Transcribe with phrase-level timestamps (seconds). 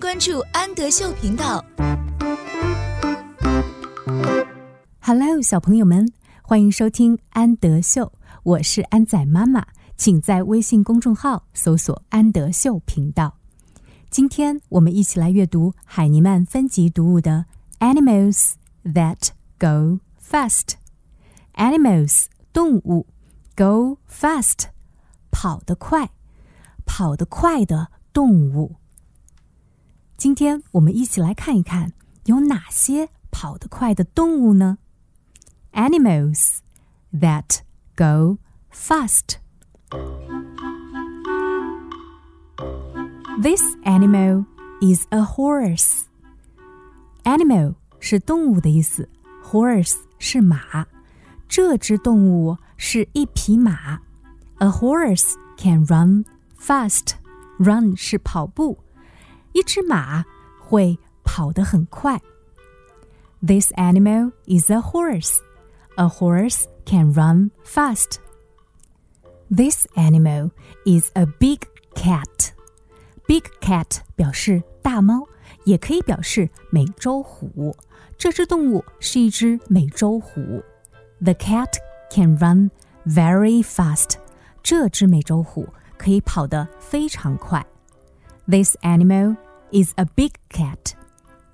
[0.00, 1.62] 关注安德秀频道。
[5.00, 8.10] Hello，小朋友们，欢迎收听安德秀，
[8.42, 9.66] 我是安仔妈妈，
[9.96, 13.36] 请在微信公众号搜索“安德秀频道”。
[14.08, 17.44] 今天我们一起来阅读海尼曼分级读物的
[17.94, 18.52] 《Animals
[18.84, 19.28] That
[19.58, 20.62] Go Fast》。
[21.56, 22.24] Animals
[22.54, 23.06] 动物
[23.54, 24.64] Go Fast
[25.30, 26.08] 跑得快，
[26.86, 28.76] 跑得快的动物。
[30.19, 31.93] 今天我们一起来看一看
[32.25, 34.77] 有哪些跑得快的动物呢？
[35.73, 36.59] animals
[37.13, 37.59] that
[37.95, 38.37] go
[38.71, 39.37] fast.
[43.41, 44.45] This animal
[44.81, 46.03] is a horse.
[47.23, 49.09] Animal 是动物的意思，
[49.43, 50.87] horse 是马。
[51.47, 53.99] 这只动物是一匹马。
[54.57, 56.25] A horse can run
[56.57, 57.15] fast.
[57.57, 58.79] Run 是跑步，
[59.53, 60.25] 一只马
[60.59, 62.21] 会跑得很快。
[63.45, 65.37] This animal is a horse.
[65.95, 68.17] A horse can run fast.
[69.49, 70.51] This animal
[70.85, 71.59] is a big
[71.93, 72.51] cat.
[73.27, 75.27] Big cat 表示大猫，
[75.63, 77.75] 也可以表示美洲虎。
[78.17, 80.63] 这只动物是一只美洲虎。
[81.21, 81.73] The cat
[82.09, 82.71] can run
[83.05, 84.15] very fast.
[84.61, 87.65] 这只美洲虎可以跑得非常快。
[88.47, 89.37] This animal
[89.71, 90.95] is a big cat.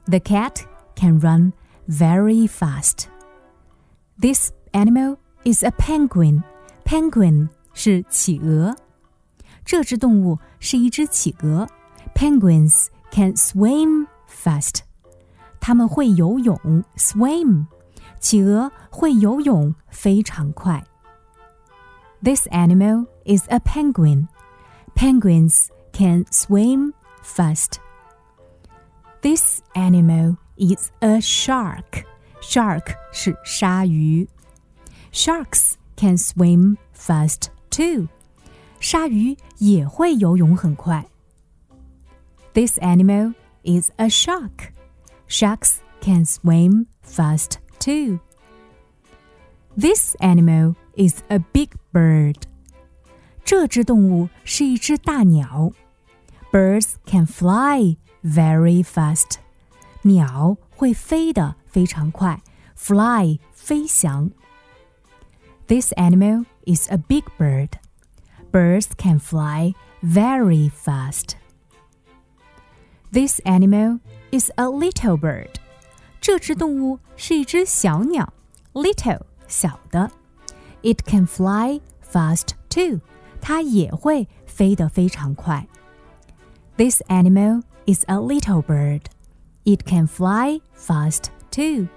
[0.07, 1.53] The cat can run
[1.87, 3.07] very fast.
[4.19, 6.43] This animal is a penguin.
[6.83, 8.75] Penguin 是企鹅。
[9.63, 11.67] 这只动物是一只企鹅。
[12.13, 14.81] Penguins can swim fast.
[15.59, 17.67] 它们会游泳，swim。
[18.19, 20.83] 企鹅会游泳非常快。
[22.21, 24.27] This animal is a penguin.
[24.95, 27.79] Penguins can swim fast.
[29.21, 32.05] This animal is a shark.
[32.41, 34.27] Shark 是鲨鱼。
[35.11, 38.07] Sharks can swim fast too.
[38.79, 41.05] 鲨鱼也会游泳很快。
[42.53, 44.73] This animal is a shark.
[45.27, 48.19] Sharks can swim fast too.
[49.77, 52.35] This animal is a big bird.
[53.45, 55.71] 这只动物是一只大鸟。
[56.55, 59.37] Birds can fly very fast.
[60.03, 62.41] 鸟会飞得非常快，
[62.75, 64.31] fly 飞翔。
[65.67, 67.69] This animal is a big bird.
[68.51, 69.73] Birds can fly
[70.03, 71.35] very fast.
[73.13, 73.99] This animal
[74.31, 75.55] is a little bird.
[76.19, 78.33] 这只动物是一只小鸟，
[78.73, 80.11] little 小的。
[80.81, 83.01] It can fly fast too.
[83.39, 85.67] 它也会飞得非常快。
[86.77, 89.09] This animal is a little bird.
[89.65, 91.87] It can fly fast too.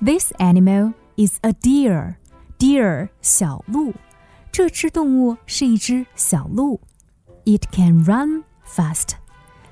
[0.00, 2.16] This animal is a deer.
[2.58, 3.94] Deer 小鹿，
[4.52, 6.80] 这只动物是一只小鹿。
[7.44, 9.16] It can run fast.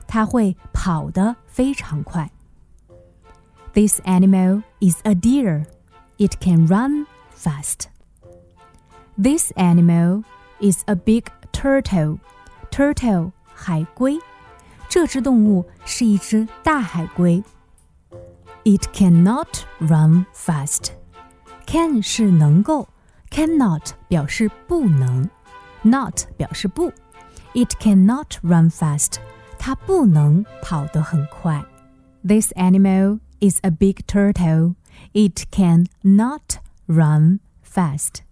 [0.08, 2.30] 它会跑得非常快。
[3.72, 5.66] This animal is a deer.
[6.18, 7.88] It can run fast.
[9.16, 10.24] This animal
[10.60, 12.18] is a big turtle.
[12.70, 14.18] Turtle 海龟。
[14.88, 17.42] 这只动物是一只大海龟。
[18.64, 19.46] It cannot
[19.78, 20.88] run fast.
[21.66, 22.88] Can 是能够，
[23.30, 25.30] cannot 表示不能，
[25.82, 26.92] not 表示不。
[27.54, 29.14] It cannot run fast.
[29.58, 31.64] 它不能跑得很快。
[32.26, 34.74] This animal is a big turtle.
[35.12, 38.22] It can not run fast.